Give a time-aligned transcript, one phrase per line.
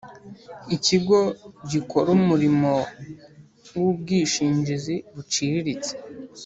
[0.75, 1.19] ikigo
[1.71, 2.71] gikora umurimo
[3.77, 5.93] w ubwishingizi buciriritse